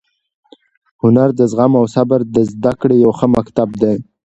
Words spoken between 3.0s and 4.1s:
یو ښه مکتب دی.